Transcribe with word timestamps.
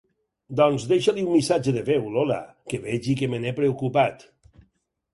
Doncs 0.59 0.85
deixa-li 0.91 1.25
un 1.25 1.29
missatge 1.35 1.75
de 1.77 1.85
veu, 1.91 2.09
Lola, 2.17 2.41
que 2.73 2.83
vegi 2.89 3.17
que 3.23 3.33
me 3.35 3.45
n'he 3.45 3.57
preocupat. 3.63 4.31